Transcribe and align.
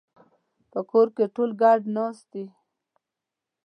په 0.71 0.79
کور 0.89 1.07
کې 1.15 1.25
ټول 1.35 1.49
ګډ 1.61 1.79
ناست 1.95 2.25
دي 2.33 2.45